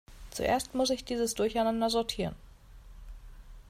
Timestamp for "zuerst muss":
0.31-0.89